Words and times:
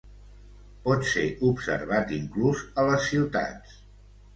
Pot 0.87 1.05
ser 1.11 1.27
observat 1.51 2.17
inclús 2.19 2.67
a 2.85 2.91
les 2.93 3.11
ciutats. 3.15 3.83